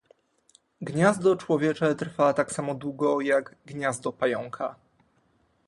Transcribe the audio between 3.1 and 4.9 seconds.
jak gniazdo pająka."